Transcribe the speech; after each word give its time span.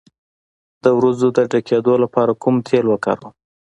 د 0.83 0.85
وروځو 0.97 1.27
د 1.37 1.39
ډکیدو 1.51 1.93
لپاره 2.03 2.31
کوم 2.41 2.55
تېل 2.67 2.85
وکاروم؟ 2.89 3.33